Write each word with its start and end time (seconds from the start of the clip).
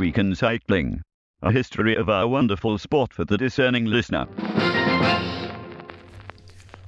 Week 0.00 0.16
in 0.16 0.34
Cycling, 0.34 1.02
a 1.42 1.52
history 1.52 1.94
of 1.94 2.08
our 2.08 2.26
wonderful 2.26 2.78
sport 2.78 3.12
for 3.12 3.26
the 3.26 3.36
discerning 3.36 3.84
listener. 3.84 4.26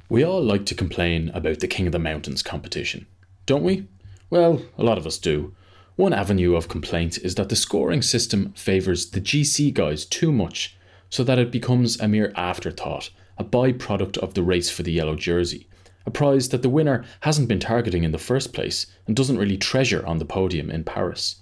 We 0.08 0.24
all 0.24 0.42
like 0.42 0.64
to 0.64 0.74
complain 0.74 1.28
about 1.34 1.60
the 1.60 1.68
King 1.68 1.84
of 1.84 1.92
the 1.92 1.98
Mountains 1.98 2.42
competition, 2.42 3.06
don't 3.44 3.64
we? 3.64 3.86
Well, 4.30 4.62
a 4.78 4.82
lot 4.82 4.96
of 4.96 5.06
us 5.06 5.18
do. 5.18 5.54
One 5.96 6.14
avenue 6.14 6.56
of 6.56 6.70
complaint 6.70 7.18
is 7.18 7.34
that 7.34 7.50
the 7.50 7.54
scoring 7.54 8.00
system 8.00 8.54
favours 8.54 9.10
the 9.10 9.20
GC 9.20 9.74
guys 9.74 10.06
too 10.06 10.32
much, 10.32 10.78
so 11.10 11.22
that 11.22 11.38
it 11.38 11.52
becomes 11.52 12.00
a 12.00 12.08
mere 12.08 12.32
afterthought, 12.34 13.10
a 13.36 13.44
byproduct 13.44 14.16
of 14.16 14.32
the 14.32 14.42
race 14.42 14.70
for 14.70 14.84
the 14.84 14.92
yellow 14.92 15.16
jersey, 15.16 15.68
a 16.06 16.10
prize 16.10 16.48
that 16.48 16.62
the 16.62 16.70
winner 16.70 17.04
hasn't 17.20 17.48
been 17.48 17.60
targeting 17.60 18.04
in 18.04 18.12
the 18.12 18.16
first 18.16 18.54
place 18.54 18.86
and 19.06 19.14
doesn't 19.14 19.36
really 19.36 19.58
treasure 19.58 20.02
on 20.06 20.16
the 20.16 20.24
podium 20.24 20.70
in 20.70 20.82
Paris. 20.82 21.41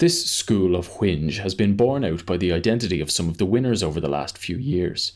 This 0.00 0.24
school 0.30 0.76
of 0.76 0.88
whinge 0.88 1.40
has 1.40 1.54
been 1.54 1.76
borne 1.76 2.06
out 2.06 2.24
by 2.24 2.38
the 2.38 2.54
identity 2.54 3.02
of 3.02 3.10
some 3.10 3.28
of 3.28 3.36
the 3.36 3.44
winners 3.44 3.82
over 3.82 4.00
the 4.00 4.08
last 4.08 4.38
few 4.38 4.56
years. 4.56 5.12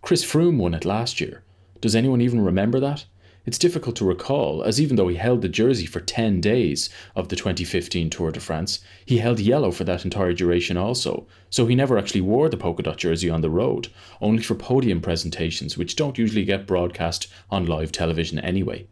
Chris 0.00 0.24
Froome 0.24 0.58
won 0.58 0.74
it 0.74 0.84
last 0.84 1.20
year. 1.20 1.42
Does 1.80 1.96
anyone 1.96 2.20
even 2.20 2.40
remember 2.44 2.78
that? 2.78 3.04
It's 3.46 3.58
difficult 3.58 3.96
to 3.96 4.04
recall, 4.04 4.62
as 4.62 4.80
even 4.80 4.94
though 4.94 5.08
he 5.08 5.16
held 5.16 5.42
the 5.42 5.48
jersey 5.48 5.86
for 5.86 5.98
10 5.98 6.40
days 6.40 6.88
of 7.16 7.30
the 7.30 7.34
2015 7.34 8.10
Tour 8.10 8.30
de 8.30 8.38
France, 8.38 8.78
he 9.04 9.18
held 9.18 9.40
yellow 9.40 9.72
for 9.72 9.82
that 9.82 10.04
entire 10.04 10.32
duration 10.32 10.76
also, 10.76 11.26
so 11.50 11.66
he 11.66 11.74
never 11.74 11.98
actually 11.98 12.20
wore 12.20 12.48
the 12.48 12.56
polka 12.56 12.84
dot 12.84 12.98
jersey 12.98 13.28
on 13.28 13.40
the 13.40 13.50
road, 13.50 13.88
only 14.20 14.44
for 14.44 14.54
podium 14.54 15.00
presentations, 15.00 15.76
which 15.76 15.96
don't 15.96 16.16
usually 16.16 16.44
get 16.44 16.64
broadcast 16.64 17.26
on 17.50 17.66
live 17.66 17.90
television 17.90 18.38
anyway. 18.38 18.86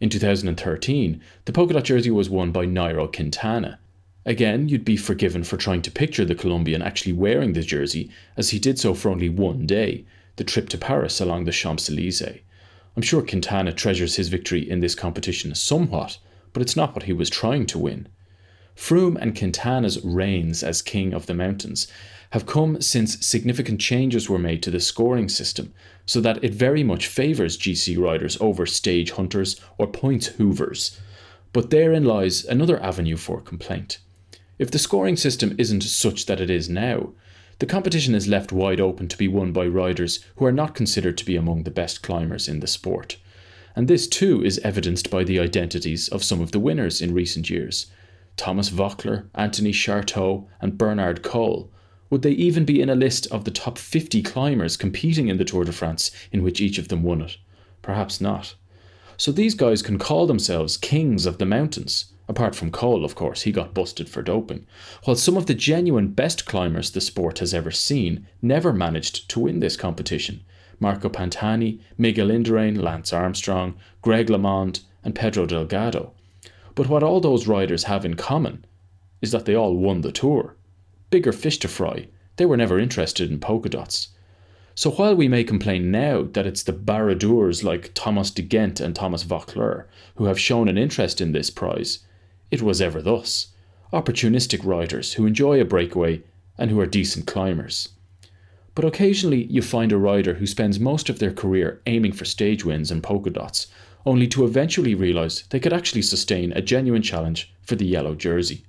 In 0.00 0.08
2013, 0.08 1.22
the 1.44 1.52
polka 1.52 1.74
dot 1.74 1.84
jersey 1.84 2.10
was 2.10 2.28
won 2.28 2.50
by 2.50 2.66
Nairo 2.66 3.06
Quintana. 3.14 3.78
Again, 4.26 4.68
you'd 4.68 4.84
be 4.84 4.96
forgiven 4.96 5.44
for 5.44 5.56
trying 5.56 5.82
to 5.82 5.90
picture 5.92 6.24
the 6.24 6.34
Colombian 6.34 6.82
actually 6.82 7.12
wearing 7.12 7.52
the 7.52 7.62
jersey, 7.62 8.10
as 8.36 8.50
he 8.50 8.58
did 8.58 8.76
so 8.76 8.92
for 8.92 9.08
only 9.08 9.28
one 9.28 9.66
day, 9.66 10.04
the 10.34 10.42
trip 10.42 10.68
to 10.70 10.78
Paris 10.78 11.20
along 11.20 11.44
the 11.44 11.52
Champs 11.52 11.88
Elysees. 11.88 12.40
I'm 12.96 13.02
sure 13.02 13.22
Quintana 13.22 13.72
treasures 13.72 14.16
his 14.16 14.28
victory 14.28 14.68
in 14.68 14.80
this 14.80 14.96
competition 14.96 15.54
somewhat, 15.54 16.18
but 16.52 16.60
it's 16.60 16.74
not 16.74 16.92
what 16.92 17.04
he 17.04 17.12
was 17.12 17.30
trying 17.30 17.66
to 17.66 17.78
win. 17.78 18.08
Froome 18.74 19.16
and 19.20 19.38
Quintana's 19.38 20.04
reigns 20.04 20.64
as 20.64 20.82
king 20.82 21.14
of 21.14 21.26
the 21.26 21.34
mountains 21.34 21.86
have 22.30 22.46
come 22.46 22.80
since 22.82 23.24
significant 23.24 23.80
changes 23.80 24.28
were 24.28 24.40
made 24.40 24.60
to 24.64 24.72
the 24.72 24.80
scoring 24.80 25.28
system, 25.28 25.72
so 26.04 26.20
that 26.20 26.42
it 26.42 26.52
very 26.52 26.82
much 26.82 27.06
favours 27.06 27.56
GC 27.56 27.96
riders 27.96 28.36
over 28.40 28.66
stage 28.66 29.12
hunters 29.12 29.60
or 29.78 29.86
point 29.86 30.34
hoovers. 30.36 30.98
But 31.52 31.70
therein 31.70 32.04
lies 32.04 32.44
another 32.44 32.82
avenue 32.82 33.16
for 33.16 33.40
complaint. 33.40 34.00
If 34.58 34.70
the 34.70 34.78
scoring 34.78 35.16
system 35.16 35.54
isn't 35.58 35.82
such 35.82 36.26
that 36.26 36.40
it 36.40 36.48
is 36.48 36.68
now, 36.68 37.12
the 37.58 37.66
competition 37.66 38.14
is 38.14 38.28
left 38.28 38.52
wide 38.52 38.80
open 38.80 39.08
to 39.08 39.16
be 39.16 39.28
won 39.28 39.52
by 39.52 39.66
riders 39.66 40.24
who 40.36 40.44
are 40.46 40.52
not 40.52 40.74
considered 40.74 41.18
to 41.18 41.24
be 41.24 41.36
among 41.36 41.62
the 41.62 41.70
best 41.70 42.02
climbers 42.02 42.48
in 42.48 42.60
the 42.60 42.66
sport. 42.66 43.18
And 43.74 43.88
this 43.88 44.06
too 44.06 44.42
is 44.44 44.58
evidenced 44.60 45.10
by 45.10 45.24
the 45.24 45.38
identities 45.38 46.08
of 46.08 46.24
some 46.24 46.40
of 46.40 46.52
the 46.52 46.58
winners 46.58 47.02
in 47.02 47.12
recent 47.12 47.50
years. 47.50 47.86
Thomas 48.36 48.70
Voeckler, 48.70 49.28
Anthony 49.34 49.72
Charteau, 49.72 50.46
and 50.60 50.78
Bernhard 50.78 51.22
Kohl. 51.22 51.70
Would 52.08 52.22
they 52.22 52.32
even 52.32 52.64
be 52.64 52.80
in 52.80 52.88
a 52.88 52.94
list 52.94 53.26
of 53.28 53.44
the 53.44 53.50
top 53.50 53.76
50 53.78 54.22
climbers 54.22 54.76
competing 54.76 55.28
in 55.28 55.38
the 55.38 55.44
Tour 55.44 55.64
de 55.64 55.72
France 55.72 56.10
in 56.32 56.42
which 56.42 56.60
each 56.60 56.78
of 56.78 56.88
them 56.88 57.02
won 57.02 57.20
it? 57.22 57.36
Perhaps 57.82 58.20
not. 58.20 58.54
So 59.16 59.32
these 59.32 59.54
guys 59.54 59.82
can 59.82 59.98
call 59.98 60.26
themselves 60.26 60.76
kings 60.76 61.26
of 61.26 61.38
the 61.38 61.46
mountains. 61.46 62.12
Apart 62.28 62.56
from 62.56 62.72
Kohl, 62.72 63.04
of 63.04 63.14
course, 63.14 63.42
he 63.42 63.52
got 63.52 63.72
busted 63.72 64.08
for 64.08 64.20
doping. 64.20 64.66
While 65.04 65.16
some 65.16 65.36
of 65.36 65.46
the 65.46 65.54
genuine 65.54 66.08
best 66.08 66.44
climbers 66.44 66.90
the 66.90 67.00
sport 67.00 67.38
has 67.38 67.54
ever 67.54 67.70
seen 67.70 68.26
never 68.42 68.72
managed 68.72 69.30
to 69.30 69.40
win 69.40 69.60
this 69.60 69.76
competition. 69.76 70.42
Marco 70.80 71.08
Pantani, 71.08 71.80
Miguel 71.96 72.28
Indurain, 72.28 72.82
Lance 72.82 73.12
Armstrong, 73.12 73.76
Greg 74.02 74.26
LeMond, 74.26 74.80
and 75.04 75.14
Pedro 75.14 75.46
Delgado. 75.46 76.12
But 76.74 76.88
what 76.88 77.02
all 77.02 77.20
those 77.20 77.46
riders 77.46 77.84
have 77.84 78.04
in 78.04 78.14
common 78.14 78.66
is 79.22 79.30
that 79.30 79.44
they 79.44 79.54
all 79.54 79.76
won 79.76 80.00
the 80.00 80.12
tour. 80.12 80.56
Bigger 81.10 81.32
fish 81.32 81.58
to 81.60 81.68
fry, 81.68 82.08
they 82.36 82.44
were 82.44 82.56
never 82.56 82.78
interested 82.78 83.30
in 83.30 83.38
polka 83.38 83.68
dots. 83.68 84.08
So 84.74 84.90
while 84.90 85.14
we 85.14 85.26
may 85.26 85.42
complain 85.42 85.90
now 85.90 86.24
that 86.32 86.46
it's 86.46 86.62
the 86.62 86.72
baroudeurs 86.72 87.64
like 87.64 87.92
Thomas 87.94 88.30
de 88.30 88.42
Gendt 88.42 88.78
and 88.80 88.94
Thomas 88.94 89.24
Voeckler 89.24 89.86
who 90.16 90.26
have 90.26 90.38
shown 90.38 90.68
an 90.68 90.76
interest 90.76 91.20
in 91.22 91.32
this 91.32 91.48
prize, 91.48 92.00
it 92.50 92.62
was 92.62 92.80
ever 92.80 93.02
thus 93.02 93.48
opportunistic 93.92 94.64
riders 94.64 95.14
who 95.14 95.26
enjoy 95.26 95.60
a 95.60 95.64
breakaway 95.64 96.22
and 96.58 96.70
who 96.70 96.80
are 96.80 96.86
decent 96.86 97.26
climbers. 97.26 97.90
But 98.74 98.84
occasionally 98.84 99.44
you 99.44 99.62
find 99.62 99.92
a 99.92 99.96
rider 99.96 100.34
who 100.34 100.46
spends 100.46 100.78
most 100.78 101.08
of 101.08 101.18
their 101.18 101.32
career 101.32 101.80
aiming 101.86 102.12
for 102.12 102.24
stage 102.24 102.64
wins 102.64 102.90
and 102.90 103.02
polka 103.02 103.30
dots, 103.30 103.68
only 104.04 104.26
to 104.28 104.44
eventually 104.44 104.94
realise 104.94 105.42
they 105.48 105.60
could 105.60 105.72
actually 105.72 106.02
sustain 106.02 106.52
a 106.52 106.60
genuine 106.60 107.02
challenge 107.02 107.52
for 107.62 107.74
the 107.74 107.86
yellow 107.86 108.14
jersey. 108.14 108.64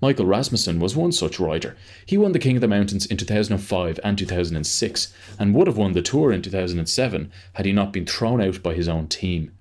Michael 0.00 0.26
Rasmussen 0.26 0.80
was 0.80 0.96
one 0.96 1.12
such 1.12 1.40
rider. 1.40 1.76
He 2.04 2.18
won 2.18 2.32
the 2.32 2.38
King 2.38 2.56
of 2.56 2.60
the 2.60 2.68
Mountains 2.68 3.06
in 3.06 3.16
2005 3.16 4.00
and 4.02 4.18
2006, 4.18 5.14
and 5.38 5.54
would 5.54 5.66
have 5.66 5.78
won 5.78 5.92
the 5.92 6.02
Tour 6.02 6.32
in 6.32 6.42
2007 6.42 7.32
had 7.54 7.64
he 7.64 7.72
not 7.72 7.92
been 7.92 8.04
thrown 8.04 8.42
out 8.42 8.62
by 8.62 8.74
his 8.74 8.88
own 8.88 9.06
team. 9.06 9.52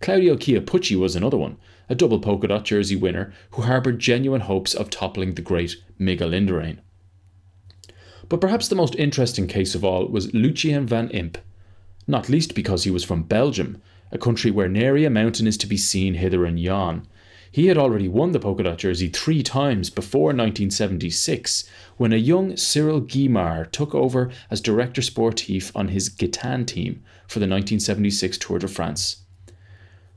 Claudio 0.00 0.36
Chiappucci 0.36 0.96
was 0.96 1.16
another 1.16 1.38
one, 1.38 1.56
a 1.92 1.94
double 1.94 2.18
polka 2.18 2.48
dot 2.48 2.64
jersey 2.64 2.96
winner 2.96 3.34
who 3.50 3.60
harboured 3.60 3.98
genuine 3.98 4.40
hopes 4.40 4.72
of 4.72 4.88
toppling 4.88 5.34
the 5.34 5.42
great 5.42 5.76
Miguel 5.98 6.30
Indurain. 6.30 6.78
But 8.30 8.40
perhaps 8.40 8.66
the 8.66 8.74
most 8.74 8.94
interesting 8.94 9.46
case 9.46 9.74
of 9.74 9.84
all 9.84 10.06
was 10.06 10.32
Lucien 10.32 10.86
van 10.86 11.10
Impe, 11.10 11.36
not 12.06 12.30
least 12.30 12.54
because 12.54 12.84
he 12.84 12.90
was 12.90 13.04
from 13.04 13.24
Belgium, 13.24 13.82
a 14.10 14.16
country 14.16 14.50
where 14.50 14.70
nary 14.70 15.04
a 15.04 15.10
mountain 15.10 15.46
is 15.46 15.58
to 15.58 15.66
be 15.66 15.76
seen 15.76 16.14
hither 16.14 16.46
and 16.46 16.58
yon. 16.58 17.06
He 17.50 17.66
had 17.66 17.76
already 17.76 18.08
won 18.08 18.32
the 18.32 18.40
polka 18.40 18.62
dot 18.62 18.78
jersey 18.78 19.10
three 19.10 19.42
times 19.42 19.90
before 19.90 20.28
1976, 20.28 21.64
when 21.98 22.14
a 22.14 22.16
young 22.16 22.56
Cyril 22.56 23.02
Guimard 23.02 23.70
took 23.70 23.94
over 23.94 24.30
as 24.50 24.62
director 24.62 25.02
sportif 25.02 25.70
on 25.74 25.88
his 25.88 26.08
Gitane 26.08 26.66
team 26.66 27.02
for 27.26 27.38
the 27.38 27.44
1976 27.44 28.38
Tour 28.38 28.60
de 28.60 28.68
France. 28.68 29.21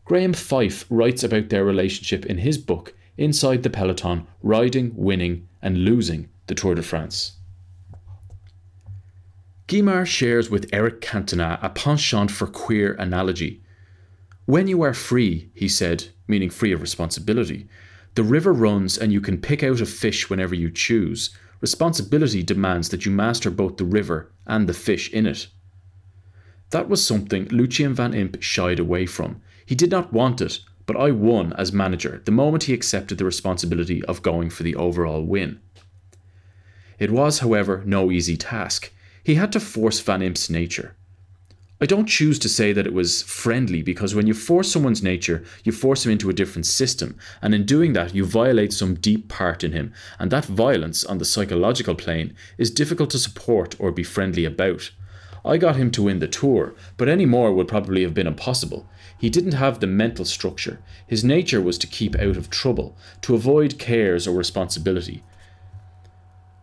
Graeme 0.06 0.34
Fife 0.34 0.86
writes 0.92 1.24
about 1.24 1.50
their 1.50 1.66
relationship 1.66 2.28
in 2.28 2.38
his 2.38 2.60
book, 2.60 2.94
Inside 3.18 3.64
the 3.64 3.72
Peloton 3.72 4.28
Riding, 4.44 4.92
Winning, 4.96 5.48
and 5.64 5.80
Losing 5.80 6.30
the 6.46 6.54
Tour 6.54 6.76
de 6.76 6.84
France. 6.84 7.38
Guimard 9.68 10.06
shares 10.06 10.48
with 10.48 10.70
Eric 10.72 11.02
Cantona 11.02 11.58
a 11.64 11.70
penchant 11.70 12.30
for 12.30 12.46
queer 12.46 12.94
analogy. 13.00 13.64
When 14.46 14.68
you 14.68 14.84
are 14.84 14.94
free, 14.94 15.50
he 15.56 15.68
said, 15.68 16.10
meaning 16.28 16.52
free 16.52 16.72
of 16.72 16.82
responsibility, 16.82 17.68
the 18.14 18.22
river 18.22 18.54
runs 18.54 19.00
and 19.00 19.12
you 19.12 19.22
can 19.22 19.42
pick 19.42 19.64
out 19.64 19.82
a 19.82 19.88
fish 19.88 20.30
whenever 20.30 20.54
you 20.54 20.70
choose. 20.70 21.36
Responsibility 21.62 22.44
demands 22.44 22.90
that 22.90 23.08
you 23.08 23.12
master 23.12 23.50
both 23.50 23.78
the 23.78 23.86
river 23.86 24.32
and 24.46 24.70
the 24.70 24.74
fish 24.74 25.12
in 25.12 25.26
it. 25.26 25.48
That 26.70 26.90
was 26.90 27.04
something 27.04 27.48
Lucien 27.48 27.96
van 27.96 28.14
Impe 28.14 28.40
shied 28.40 28.80
away 28.80 29.08
from. 29.08 29.42
He 29.66 29.76
did 29.76 29.92
not 29.92 30.14
want 30.14 30.42
it, 30.42 30.60
but 30.86 30.96
I 30.96 31.12
won 31.12 31.54
as 31.54 31.74
manager 31.74 32.22
the 32.26 32.32
moment 32.32 32.64
he 32.64 32.74
accepted 32.74 33.18
the 33.18 33.26
responsibility 33.26 34.04
of 34.06 34.22
going 34.22 34.50
for 34.50 34.64
the 34.64 34.76
overall 34.76 35.24
win. 35.24 35.60
It 37.00 37.12
was, 37.12 37.40
however, 37.40 37.84
no 37.86 38.12
easy 38.12 38.38
task. 38.38 38.92
He 39.24 39.36
had 39.36 39.52
to 39.54 39.60
force 39.60 40.00
Van 40.00 40.22
Impe's 40.22 40.50
nature. 40.50 40.96
I 41.82 41.86
don't 41.86 42.06
choose 42.08 42.40
to 42.40 42.48
say 42.48 42.72
that 42.72 42.88
it 42.88 42.94
was 42.94 43.22
friendly 43.24 43.82
because 43.82 44.16
when 44.16 44.28
you 44.28 44.34
force 44.34 44.72
someone's 44.72 45.04
nature, 45.04 45.44
you 45.66 45.74
force 45.74 46.06
him 46.06 46.12
into 46.12 46.30
a 46.30 46.34
different 46.34 46.66
system, 46.66 47.18
and 47.42 47.54
in 47.54 47.66
doing 47.66 47.92
that, 47.94 48.16
you 48.16 48.24
violate 48.24 48.72
some 48.72 48.96
deep 48.96 49.28
part 49.28 49.62
in 49.62 49.74
him, 49.74 49.94
and 50.18 50.32
that 50.32 50.46
violence 50.46 51.04
on 51.04 51.18
the 51.18 51.26
psychological 51.26 51.96
plane 51.96 52.34
is 52.58 52.72
difficult 52.72 53.10
to 53.10 53.20
support 53.20 53.76
or 53.78 53.92
be 53.92 54.04
friendly 54.04 54.46
about. 54.46 54.92
I 55.46 55.58
got 55.58 55.76
him 55.76 55.92
to 55.92 56.04
win 56.04 56.20
the 56.20 56.28
tour, 56.28 56.74
but 56.98 57.08
any 57.08 57.26
more 57.26 57.54
would 57.54 57.68
probably 57.68 58.02
have 58.02 58.16
been 58.16 58.28
impossible. 58.28 58.88
He 59.18 59.30
didn't 59.30 59.54
have 59.54 59.80
the 59.80 59.88
mental 59.88 60.26
structure. 60.26 60.82
His 61.06 61.24
nature 61.24 61.62
was 61.62 61.78
to 61.78 61.88
keep 61.88 62.16
out 62.16 62.36
of 62.36 62.50
trouble, 62.50 62.98
to 63.22 63.36
avoid 63.36 63.78
cares 63.78 64.28
or 64.28 64.36
responsibility. 64.36 65.24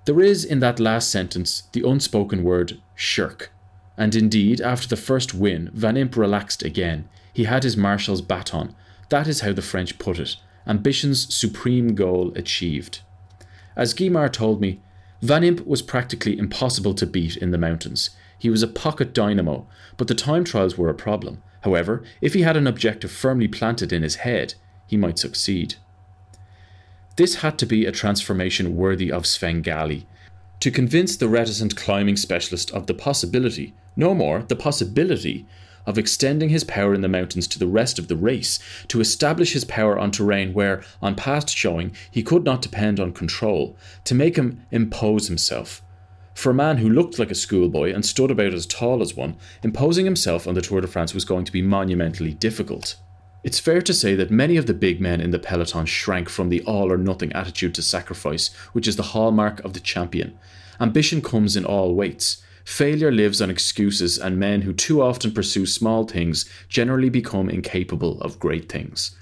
There 0.04 0.20
is 0.20 0.44
in 0.44 0.58
that 0.60 0.80
last 0.80 1.10
sentence 1.10 1.62
the 1.72 1.88
unspoken 1.88 2.42
word 2.42 2.80
shirk. 2.96 3.52
And 3.96 4.16
indeed, 4.16 4.60
after 4.60 4.88
the 4.88 4.96
first 4.96 5.32
win, 5.32 5.70
Van 5.74 5.94
Impe 5.94 6.16
relaxed 6.16 6.64
again. 6.64 7.08
He 7.32 7.44
had 7.44 7.62
his 7.62 7.76
marshal's 7.76 8.20
baton. 8.20 8.74
That 9.10 9.28
is 9.28 9.42
how 9.42 9.52
the 9.52 9.62
French 9.62 9.98
put 9.98 10.18
it. 10.18 10.36
Ambition's 10.66 11.32
supreme 11.32 11.94
goal 11.94 12.32
achieved. 12.34 13.00
As 13.76 13.94
Guimard 13.94 14.32
told 14.32 14.60
me, 14.60 14.80
Van 15.20 15.42
Impe 15.42 15.64
was 15.66 15.82
practically 15.82 16.36
impossible 16.36 16.94
to 16.94 17.06
beat 17.06 17.36
in 17.36 17.52
the 17.52 17.58
mountains. 17.58 18.10
He 18.42 18.50
was 18.50 18.64
a 18.64 18.66
pocket 18.66 19.14
dynamo, 19.14 19.68
but 19.96 20.08
the 20.08 20.16
time 20.16 20.42
trials 20.42 20.76
were 20.76 20.88
a 20.88 20.94
problem. 20.94 21.44
However, 21.60 22.02
if 22.20 22.34
he 22.34 22.42
had 22.42 22.56
an 22.56 22.66
objective 22.66 23.12
firmly 23.12 23.46
planted 23.46 23.92
in 23.92 24.02
his 24.02 24.16
head, 24.26 24.54
he 24.84 24.96
might 24.96 25.20
succeed. 25.20 25.76
This 27.14 27.36
had 27.36 27.56
to 27.60 27.66
be 27.66 27.86
a 27.86 27.92
transformation 27.92 28.74
worthy 28.74 29.12
of 29.12 29.26
Svengali. 29.26 30.08
To 30.58 30.72
convince 30.72 31.16
the 31.16 31.28
reticent 31.28 31.76
climbing 31.76 32.16
specialist 32.16 32.72
of 32.72 32.88
the 32.88 32.94
possibility, 32.94 33.74
no 33.94 34.12
more, 34.12 34.42
the 34.42 34.56
possibility, 34.56 35.46
of 35.86 35.96
extending 35.96 36.48
his 36.48 36.64
power 36.64 36.94
in 36.94 37.00
the 37.00 37.08
mountains 37.08 37.46
to 37.46 37.60
the 37.60 37.68
rest 37.68 37.96
of 37.96 38.08
the 38.08 38.16
race, 38.16 38.58
to 38.88 39.00
establish 39.00 39.52
his 39.52 39.64
power 39.64 39.96
on 39.96 40.10
terrain 40.10 40.52
where, 40.52 40.82
on 41.00 41.14
past 41.14 41.48
showing, 41.48 41.94
he 42.10 42.24
could 42.24 42.42
not 42.42 42.60
depend 42.60 42.98
on 42.98 43.12
control, 43.12 43.76
to 44.02 44.16
make 44.16 44.34
him 44.34 44.66
impose 44.72 45.28
himself. 45.28 45.80
For 46.34 46.50
a 46.50 46.54
man 46.54 46.78
who 46.78 46.88
looked 46.88 47.18
like 47.18 47.30
a 47.30 47.36
schoolboy 47.36 47.92
and 47.92 48.04
stood 48.04 48.30
about 48.30 48.54
as 48.54 48.66
tall 48.66 49.02
as 49.02 49.14
one, 49.14 49.36
imposing 49.62 50.04
himself 50.04 50.46
on 50.46 50.54
the 50.54 50.62
Tour 50.62 50.80
de 50.80 50.86
France 50.86 51.14
was 51.14 51.24
going 51.24 51.44
to 51.44 51.52
be 51.52 51.62
monumentally 51.62 52.32
difficult. 52.32 52.96
It's 53.44 53.58
fair 53.58 53.82
to 53.82 53.94
say 53.94 54.14
that 54.14 54.30
many 54.30 54.56
of 54.56 54.66
the 54.66 54.74
big 54.74 55.00
men 55.00 55.20
in 55.20 55.32
the 55.32 55.38
peloton 55.38 55.84
shrank 55.84 56.28
from 56.28 56.48
the 56.48 56.62
all 56.62 56.92
or 56.92 56.96
nothing 56.96 57.32
attitude 57.32 57.74
to 57.74 57.82
sacrifice, 57.82 58.54
which 58.72 58.86
is 58.86 58.96
the 58.96 59.02
hallmark 59.02 59.60
of 59.64 59.72
the 59.72 59.80
champion. 59.80 60.38
Ambition 60.80 61.20
comes 61.20 61.56
in 61.56 61.64
all 61.64 61.94
weights. 61.94 62.42
Failure 62.64 63.10
lives 63.10 63.42
on 63.42 63.50
excuses, 63.50 64.16
and 64.16 64.38
men 64.38 64.62
who 64.62 64.72
too 64.72 65.02
often 65.02 65.32
pursue 65.32 65.66
small 65.66 66.04
things 66.04 66.48
generally 66.68 67.10
become 67.10 67.48
incapable 67.48 68.20
of 68.20 68.38
great 68.38 68.70
things. 68.70 69.16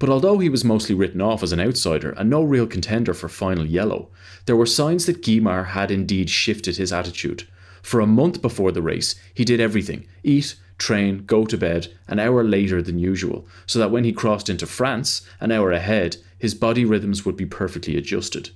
But 0.00 0.08
although 0.08 0.38
he 0.38 0.48
was 0.48 0.64
mostly 0.64 0.94
written 0.94 1.20
off 1.20 1.42
as 1.42 1.52
an 1.52 1.60
outsider 1.60 2.12
and 2.12 2.28
no 2.28 2.42
real 2.42 2.66
contender 2.66 3.12
for 3.12 3.28
final 3.28 3.66
yellow, 3.66 4.08
there 4.46 4.56
were 4.56 4.66
signs 4.66 5.04
that 5.06 5.22
Guimard 5.22 5.66
had 5.66 5.90
indeed 5.90 6.30
shifted 6.30 6.78
his 6.78 6.92
attitude. 6.92 7.46
For 7.82 8.00
a 8.00 8.06
month 8.06 8.40
before 8.40 8.72
the 8.72 8.82
race, 8.82 9.14
he 9.34 9.44
did 9.44 9.60
everything 9.60 10.06
eat, 10.24 10.56
train, 10.78 11.24
go 11.26 11.44
to 11.44 11.58
bed 11.58 11.92
an 12.08 12.18
hour 12.18 12.42
later 12.42 12.80
than 12.80 12.98
usual, 12.98 13.46
so 13.66 13.78
that 13.78 13.90
when 13.90 14.04
he 14.04 14.12
crossed 14.12 14.48
into 14.48 14.66
France, 14.66 15.20
an 15.38 15.52
hour 15.52 15.70
ahead, 15.70 16.16
his 16.38 16.54
body 16.54 16.86
rhythms 16.86 17.26
would 17.26 17.36
be 17.36 17.44
perfectly 17.44 17.98
adjusted. 17.98 18.50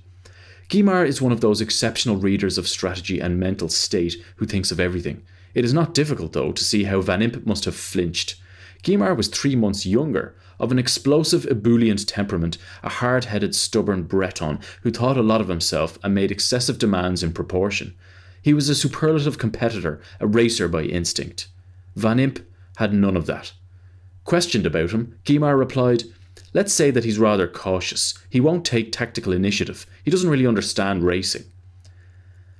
Guimard 0.67 1.07
is 1.07 1.21
one 1.21 1.31
of 1.31 1.41
those 1.41 1.61
exceptional 1.61 2.17
readers 2.17 2.57
of 2.57 2.67
strategy 2.67 3.19
and 3.19 3.39
mental 3.39 3.69
state 3.69 4.15
who 4.37 4.47
thinks 4.47 4.71
of 4.71 4.79
everything. 4.79 5.21
It 5.53 5.63
is 5.63 5.73
not 5.75 5.93
difficult, 5.93 6.33
though, 6.33 6.51
to 6.51 6.63
see 6.63 6.85
how 6.85 7.01
Van 7.01 7.21
Impe 7.21 7.45
must 7.45 7.65
have 7.65 7.75
flinched. 7.75 8.35
Guimard 8.85 9.17
was 9.17 9.27
three 9.29 9.55
months 9.55 9.87
younger, 9.87 10.35
of 10.59 10.71
an 10.71 10.77
explosive, 10.77 11.45
ebullient 11.47 12.07
temperament, 12.07 12.59
a 12.83 12.89
hard 12.89 13.25
headed, 13.25 13.55
stubborn 13.55 14.03
Breton 14.03 14.59
who 14.83 14.91
thought 14.91 15.17
a 15.17 15.23
lot 15.23 15.41
of 15.41 15.47
himself 15.47 15.97
and 16.03 16.13
made 16.13 16.31
excessive 16.31 16.77
demands 16.77 17.23
in 17.23 17.33
proportion. 17.33 17.95
He 18.43 18.53
was 18.53 18.69
a 18.69 18.75
superlative 18.75 19.39
competitor, 19.39 19.99
a 20.19 20.27
racer 20.27 20.67
by 20.67 20.83
instinct. 20.83 21.47
Van 21.95 22.17
Impe 22.17 22.45
had 22.77 22.93
none 22.93 23.17
of 23.17 23.25
that. 23.25 23.53
Questioned 24.23 24.67
about 24.67 24.91
him, 24.91 25.17
Guimard 25.25 25.57
replied, 25.57 26.03
Let's 26.53 26.71
say 26.71 26.91
that 26.91 27.03
he's 27.03 27.17
rather 27.17 27.47
cautious. 27.47 28.13
He 28.29 28.39
won't 28.39 28.65
take 28.65 28.91
tactical 28.91 29.33
initiative. 29.33 29.87
He 30.03 30.11
doesn't 30.11 30.29
really 30.29 30.45
understand 30.45 31.01
racing. 31.01 31.45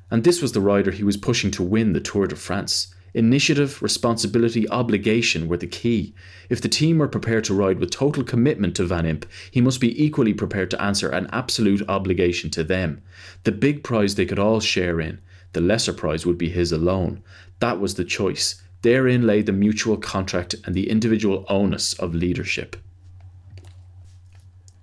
And 0.10 0.24
this 0.24 0.42
was 0.42 0.54
the 0.54 0.62
rider 0.62 0.90
he 0.90 1.04
was 1.04 1.18
pushing 1.18 1.52
to 1.52 1.64
win 1.64 1.94
the 1.94 2.00
Tour 2.00 2.26
de 2.26 2.36
France. 2.36 2.95
Initiative, 3.16 3.82
responsibility, 3.82 4.68
obligation 4.68 5.48
were 5.48 5.56
the 5.56 5.68
key. 5.68 6.14
If 6.50 6.60
the 6.60 6.68
team 6.68 6.98
were 6.98 7.08
prepared 7.08 7.46
to 7.46 7.54
ride 7.54 7.80
with 7.80 7.90
total 7.90 8.26
commitment 8.26 8.76
to 8.76 8.84
Van 8.84 9.06
Impe, 9.06 9.24
he 9.50 9.62
must 9.62 9.80
be 9.80 10.04
equally 10.04 10.34
prepared 10.34 10.70
to 10.72 10.82
answer 10.82 11.08
an 11.10 11.30
absolute 11.32 11.82
obligation 11.88 12.50
to 12.50 12.64
them. 12.66 13.02
The 13.44 13.54
big 13.54 13.86
prize 13.86 14.16
they 14.16 14.26
could 14.26 14.38
all 14.38 14.60
share 14.60 15.00
in, 15.00 15.22
the 15.54 15.62
lesser 15.62 15.94
prize 15.94 16.26
would 16.26 16.38
be 16.38 16.50
his 16.50 16.74
alone. 16.74 17.24
That 17.60 17.80
was 17.80 17.96
the 17.96 18.04
choice. 18.04 18.62
Therein 18.82 19.26
lay 19.26 19.42
the 19.42 19.54
mutual 19.54 19.96
contract 19.96 20.56
and 20.66 20.76
the 20.76 20.90
individual 20.90 21.46
onus 21.48 21.94
of 21.94 22.14
leadership. 22.14 22.76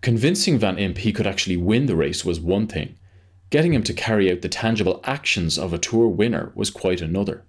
Convincing 0.01 0.59
Van 0.59 0.77
Impe 0.79 0.97
he 0.97 1.13
could 1.13 1.27
actually 1.27 1.59
win 1.59 1.85
the 1.85 1.97
race 1.97 2.25
was 2.25 2.41
one 2.41 2.67
thing. 2.67 2.95
Getting 3.51 3.75
him 3.75 3.83
to 3.83 3.93
carry 3.93 4.33
out 4.33 4.41
the 4.41 4.49
tangible 4.49 5.01
actions 5.05 5.59
of 5.59 5.75
a 5.75 5.79
tour 5.79 6.09
winner 6.09 6.51
was 6.55 6.71
quite 6.71 7.03
another. 7.03 7.45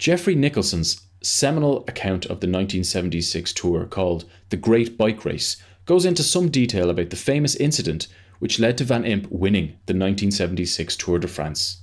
Geoffrey 0.00 0.34
Nicholson's 0.34 1.02
seminal 1.20 1.84
account 1.86 2.24
of 2.24 2.40
the 2.40 2.46
1976 2.46 3.52
tour, 3.52 3.84
called 3.84 4.24
The 4.48 4.56
Great 4.56 4.96
Bike 4.96 5.26
Race, 5.26 5.62
goes 5.84 6.06
into 6.06 6.22
some 6.22 6.48
detail 6.48 6.88
about 6.88 7.10
the 7.10 7.16
famous 7.16 7.54
incident 7.56 8.08
which 8.38 8.58
led 8.58 8.78
to 8.78 8.84
Van 8.84 9.02
Impe 9.02 9.30
winning 9.30 9.66
the 9.84 9.92
1976 9.92 10.96
Tour 10.96 11.18
de 11.18 11.28
France. 11.28 11.82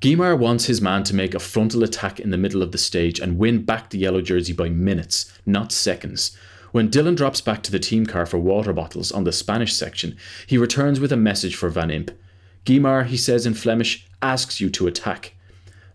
Guimard 0.00 0.38
wants 0.38 0.64
his 0.64 0.80
man 0.80 1.04
to 1.04 1.14
make 1.14 1.34
a 1.34 1.38
frontal 1.38 1.84
attack 1.84 2.18
in 2.18 2.30
the 2.30 2.38
middle 2.38 2.62
of 2.62 2.72
the 2.72 2.78
stage 2.78 3.20
and 3.20 3.36
win 3.36 3.62
back 3.62 3.90
the 3.90 3.98
yellow 3.98 4.22
jersey 4.22 4.54
by 4.54 4.70
minutes, 4.70 5.30
not 5.44 5.72
seconds. 5.72 6.34
When 6.70 6.88
Dylan 6.88 7.16
drops 7.16 7.42
back 7.42 7.62
to 7.64 7.70
the 7.70 7.78
team 7.78 8.06
car 8.06 8.24
for 8.24 8.38
water 8.38 8.72
bottles 8.72 9.12
on 9.12 9.24
the 9.24 9.30
Spanish 9.32 9.74
section, 9.74 10.16
he 10.46 10.56
returns 10.56 11.00
with 11.00 11.12
a 11.12 11.18
message 11.18 11.54
for 11.54 11.68
Van 11.68 11.90
Impe. 11.90 12.16
Guimard, 12.64 13.08
he 13.08 13.18
says 13.18 13.44
in 13.44 13.52
Flemish, 13.52 14.06
asks 14.22 14.58
you 14.58 14.70
to 14.70 14.86
attack. 14.86 15.34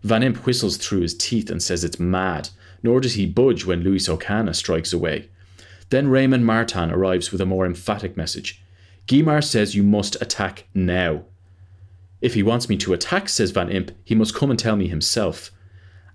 Van 0.02 0.22
Impe 0.22 0.44
whistles 0.44 0.76
through 0.76 1.00
his 1.00 1.16
teeth 1.16 1.50
and 1.50 1.62
says 1.62 1.84
it's 1.84 1.98
mad, 1.98 2.50
nor 2.82 3.00
does 3.00 3.14
he 3.14 3.26
budge 3.26 3.64
when 3.64 3.82
Luis 3.82 4.08
Ocana 4.08 4.54
strikes 4.54 4.92
away. 4.92 5.28
Then 5.90 6.08
Raymond 6.08 6.44
Martin 6.44 6.90
arrives 6.90 7.32
with 7.32 7.40
a 7.40 7.46
more 7.46 7.66
emphatic 7.66 8.16
message. 8.16 8.62
Guimard 9.06 9.44
says 9.44 9.74
you 9.74 9.82
must 9.82 10.20
attack 10.20 10.66
now. 10.74 11.24
If 12.20 12.34
he 12.34 12.42
wants 12.42 12.68
me 12.68 12.76
to 12.78 12.92
attack, 12.92 13.28
says 13.28 13.52
Van 13.52 13.68
Impe, 13.68 13.94
he 14.04 14.14
must 14.14 14.34
come 14.34 14.50
and 14.50 14.58
tell 14.58 14.76
me 14.76 14.88
himself. 14.88 15.50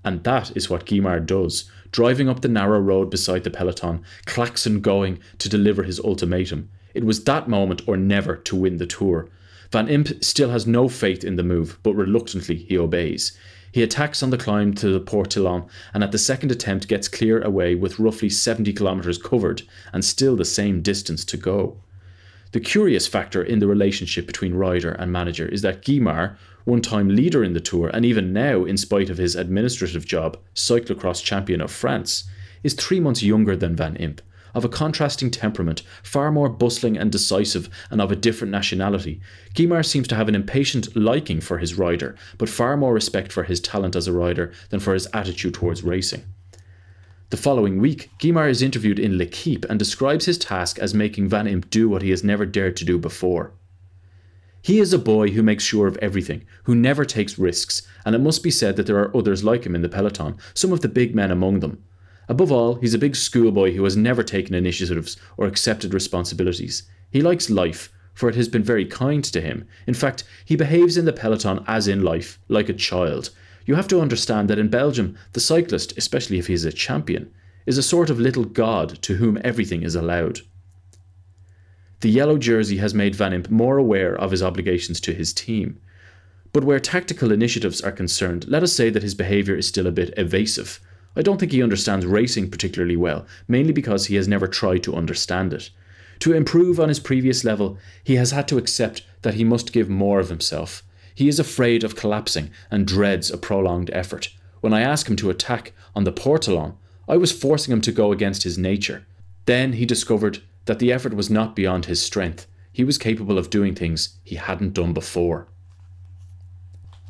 And 0.04 0.24
that 0.26 0.56
is 0.56 0.70
what 0.70 0.86
Guimard 0.86 1.26
does, 1.26 1.70
driving 1.92 2.28
up 2.28 2.42
the 2.42 2.50
narrow 2.50 2.80
road 2.80 3.10
beside 3.10 3.44
the 3.44 3.50
peloton, 3.50 4.04
klaxon 4.26 4.82
going 4.82 5.20
to 5.40 5.50
deliver 5.50 5.84
his 5.84 6.00
ultimatum. 6.00 6.70
It 6.94 7.06
was 7.06 7.24
that 7.24 7.48
moment 7.48 7.82
or 7.88 7.98
never 7.98 8.36
to 8.36 8.56
win 8.56 8.78
the 8.78 8.86
tour. 8.86 9.30
Van 9.74 9.88
Impe 9.88 10.24
still 10.24 10.52
has 10.52 10.68
no 10.68 10.88
faith 10.88 11.24
in 11.24 11.36
the 11.36 11.42
move, 11.42 11.80
but 11.82 11.96
reluctantly 11.96 12.58
he 12.58 12.78
obeys. 12.78 13.36
He 13.72 13.82
attacks 13.82 14.22
on 14.22 14.30
the 14.30 14.38
climb 14.38 14.76
to 14.76 14.90
the 14.90 15.00
Portillon 15.00 15.66
and 15.96 16.04
at 16.04 16.12
the 16.12 16.20
second 16.20 16.52
attempt 16.52 16.88
gets 16.88 17.08
clear 17.08 17.42
away 17.42 17.74
with 17.74 17.98
roughly 17.98 18.30
70 18.30 18.72
kilometres 18.74 19.18
covered 19.18 19.64
and 19.92 20.06
still 20.06 20.36
the 20.36 20.46
same 20.46 20.84
distance 20.84 21.26
to 21.26 21.38
go. 21.38 21.78
The 22.52 22.60
curious 22.60 23.08
factor 23.08 23.42
in 23.42 23.58
the 23.58 23.66
relationship 23.66 24.28
between 24.28 24.54
rider 24.54 24.92
and 24.92 25.12
manager 25.12 25.48
is 25.48 25.64
that 25.64 25.82
Guimard, 25.82 26.38
one 26.66 26.82
time 26.82 27.10
leader 27.10 27.44
in 27.44 27.54
the 27.54 27.60
Tour 27.60 27.90
and 27.96 28.06
even 28.06 28.32
now, 28.32 28.66
in 28.66 28.78
spite 28.78 29.10
of 29.10 29.18
his 29.18 29.36
administrative 29.36 30.06
job, 30.06 30.38
cyclocross 30.54 31.24
champion 31.24 31.62
of 31.62 31.72
France, 31.72 32.26
is 32.62 32.76
three 32.76 33.00
months 33.00 33.24
younger 33.24 33.56
than 33.56 33.76
Van 33.76 33.96
Impe, 33.96 34.20
of 34.54 34.66
a 34.66 34.70
contrasting 34.70 35.32
temperament, 35.32 35.82
far 36.04 36.32
more 36.32 36.50
bustling 36.50 36.98
and 36.98 37.12
decisive, 37.12 37.70
and 37.90 38.02
of 38.02 38.12
a 38.12 38.16
different 38.16 38.52
nationality. 38.52 39.20
Guimard 39.54 39.86
seems 39.86 40.08
to 40.08 40.16
have 40.16 40.30
an 40.30 40.36
impatient 40.36 40.96
liking 40.96 41.42
for 41.42 41.58
his 41.58 41.76
rider, 41.76 42.16
but 42.38 42.50
far 42.50 42.78
more 42.78 42.94
respect 42.94 43.32
for 43.32 43.44
his 43.44 43.60
talent 43.60 43.96
as 43.96 44.08
a 44.08 44.14
rider 44.14 44.52
than 44.70 44.80
for 44.80 44.94
his 44.94 45.08
attitude 45.14 45.54
towards 45.54 45.84
racing. 45.84 46.24
The 47.30 47.38
following 47.38 47.80
week, 47.80 48.12
Guimard 48.20 48.52
is 48.52 48.62
interviewed 48.62 49.00
in 49.00 49.18
L'Equipe 49.18 49.66
and 49.68 49.80
describes 49.80 50.26
his 50.26 50.38
task 50.38 50.78
as 50.78 50.94
making 50.94 51.30
Van 51.30 51.48
Impe 51.48 51.70
do 51.70 51.90
what 51.90 52.04
he 52.04 52.12
has 52.12 52.24
never 52.24 52.46
dared 52.46 52.78
to 52.78 52.86
do 52.86 53.00
before. 53.00 53.54
He 54.62 54.80
is 54.80 54.94
a 54.94 55.00
boy 55.00 55.32
who 55.32 55.44
makes 55.44 55.64
sure 55.64 55.88
of 55.88 55.98
everything, 55.98 56.46
who 56.64 56.76
never 56.76 57.04
takes 57.04 57.40
risks, 57.40 57.82
and 58.06 58.16
it 58.16 58.20
must 58.20 58.44
be 58.44 58.52
said 58.52 58.76
that 58.76 58.86
there 58.86 59.00
are 59.00 59.16
others 59.18 59.44
like 59.44 59.66
him 59.66 59.76
in 59.76 59.82
the 59.82 59.90
peloton, 59.90 60.38
some 60.54 60.72
of 60.72 60.82
the 60.82 60.88
big 60.88 61.16
men 61.16 61.32
among 61.32 61.60
them. 61.60 61.84
Above 62.30 62.52
all, 62.52 62.76
he's 62.76 62.94
a 62.94 63.00
big 63.00 63.16
schoolboy 63.16 63.74
who 63.74 63.84
has 63.84 63.98
never 63.98 64.24
taken 64.24 64.56
initiatives 64.56 65.18
or 65.38 65.46
accepted 65.46 65.94
responsibilities. 65.94 66.84
He 67.12 67.22
likes 67.22 67.50
life, 67.50 67.92
for 68.14 68.30
it 68.30 68.36
has 68.36 68.48
been 68.48 68.64
very 68.64 68.86
kind 68.86 69.24
to 69.26 69.42
him. 69.42 69.68
In 69.88 69.94
fact, 69.94 70.24
he 70.46 70.56
behaves 70.56 70.98
in 70.98 71.06
the 71.06 71.14
peloton 71.14 71.64
as 71.68 71.88
in 71.88 72.04
life, 72.04 72.40
like 72.48 72.70
a 72.70 72.74
child, 72.74 73.30
you 73.66 73.76
have 73.76 73.88
to 73.90 74.02
understand 74.02 74.50
that 74.50 74.60
in 74.60 74.68
Belgium, 74.68 75.18
the 75.32 75.40
cyclist, 75.40 75.98
especially 75.98 76.38
if 76.38 76.48
he 76.48 76.54
is 76.54 76.66
a 76.66 76.72
champion, 76.72 77.32
is 77.66 77.78
a 77.78 77.84
sort 77.84 78.10
of 78.10 78.20
little 78.20 78.44
god 78.44 79.02
to 79.04 79.16
whom 79.16 79.40
everything 79.44 79.84
is 79.84 79.96
allowed. 79.96 80.42
The 82.02 82.10
yellow 82.10 82.38
jersey 82.38 82.78
has 82.78 82.94
made 82.94 83.16
Van 83.16 83.32
Impe 83.32 83.50
more 83.50 83.78
aware 83.78 84.16
of 84.16 84.32
his 84.32 84.44
obligations 84.44 85.00
to 85.02 85.14
his 85.14 85.34
team. 85.34 85.80
But 86.52 86.66
where 86.66 86.80
tactical 86.80 87.32
initiatives 87.32 87.80
are 87.82 87.94
concerned, 87.94 88.46
let 88.50 88.64
us 88.64 88.74
say 88.74 88.90
that 88.90 89.04
his 89.04 89.16
behaviour 89.16 89.56
is 89.56 89.68
still 89.68 89.88
a 89.88 89.92
bit 89.92 90.14
evasive. 90.18 90.82
I 91.16 91.22
don't 91.22 91.40
think 91.40 91.52
he 91.52 91.64
understands 91.64 92.06
racing 92.06 92.50
particularly 92.50 92.98
well, 92.98 93.26
mainly 93.48 93.74
because 93.74 94.08
he 94.08 94.16
has 94.16 94.28
never 94.28 94.48
tried 94.48 94.84
to 94.84 94.96
understand 94.96 95.54
it. 95.54 95.70
To 96.20 96.34
improve 96.34 96.80
on 96.80 96.90
his 96.90 97.00
previous 97.00 97.44
level, 97.44 97.78
he 98.04 98.16
has 98.16 98.32
had 98.32 98.48
to 98.48 98.58
accept 98.58 99.04
that 99.22 99.34
he 99.34 99.44
must 99.44 99.74
give 99.74 99.90
more 99.90 100.20
of 100.20 100.30
himself, 100.30 100.84
he 101.16 101.28
is 101.28 101.40
afraid 101.40 101.84
of 101.84 101.96
collapsing 101.96 102.50
and 102.72 102.88
dreads 102.88 103.30
a 103.30 103.38
prolonged 103.38 103.92
effort. 103.94 104.30
When 104.62 104.74
I 104.74 104.82
asked 104.82 105.10
him 105.10 105.16
to 105.18 105.30
attack 105.30 105.74
on 105.96 106.04
the 106.04 106.12
Portillon, 106.12 106.74
I 107.08 107.18
was 107.18 107.32
forcing 107.32 107.72
him 107.72 107.82
to 107.82 107.92
go 107.92 108.12
against 108.12 108.44
his 108.44 108.58
nature. 108.58 109.06
Then 109.46 109.74
he 109.74 109.86
discovered 109.86 110.42
that 110.66 110.80
the 110.80 110.92
effort 110.92 111.14
was 111.14 111.30
not 111.30 111.56
beyond 111.56 111.86
his 111.86 112.02
strength. 112.02 112.48
He 112.72 112.84
was 112.84 112.98
capable 112.98 113.38
of 113.38 113.50
doing 113.50 113.76
things 113.76 114.18
he 114.24 114.36
hadn't 114.36 114.74
done 114.74 114.94
before. 114.94 115.48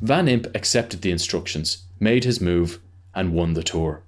Van 0.00 0.26
Impe 0.26 0.54
accepted 0.54 1.00
the 1.00 1.12
instructions, 1.12 1.84
made 2.00 2.24
his 2.24 2.40
move, 2.40 2.80
and 3.14 3.32
won 3.32 3.54
the 3.54 3.62
tour. 3.62 4.02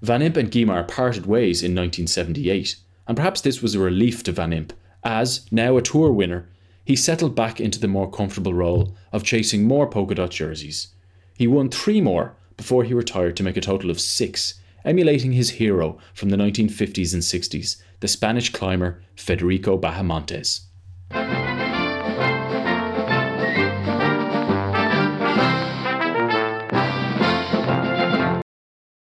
Van 0.00 0.20
Impe 0.20 0.36
and 0.36 0.50
Guimard 0.50 0.88
parted 0.88 1.26
ways 1.26 1.62
in 1.62 1.74
1978, 1.74 2.76
and 3.06 3.16
perhaps 3.16 3.40
this 3.40 3.62
was 3.62 3.74
a 3.74 3.80
relief 3.80 4.22
to 4.24 4.32
Van 4.32 4.50
Impe 4.50 4.72
As, 5.04 5.46
now 5.52 5.76
a 5.76 5.82
tour 5.82 6.10
winner, 6.10 6.48
he 6.84 6.96
settled 6.96 7.36
back 7.36 7.60
into 7.60 7.78
the 7.78 7.88
more 7.88 8.10
comfortable 8.10 8.54
role 8.54 8.96
of 9.12 9.22
chasing 9.22 9.64
more 9.66 9.86
polka 9.86 10.14
dot 10.16 10.30
jerseys. 10.30 10.88
He 11.36 11.46
won 11.46 11.68
three 11.68 12.00
more 12.00 12.34
before 12.56 12.84
he 12.84 12.94
retired 12.94 13.36
to 13.36 13.42
make 13.42 13.56
a 13.56 13.60
total 13.60 13.90
of 13.90 14.00
six, 14.00 14.54
emulating 14.84 15.32
his 15.32 15.50
hero 15.50 15.98
from 16.12 16.30
the 16.30 16.36
1950s 16.36 17.14
and 17.14 17.22
60s, 17.22 17.80
the 18.00 18.08
Spanish 18.08 18.50
climber 18.50 19.02
Federico 19.16 19.78
Bahamontes. 19.78 20.62